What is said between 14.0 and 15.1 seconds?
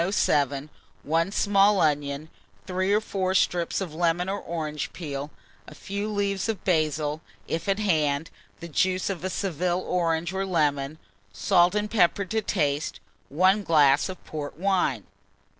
of port wine.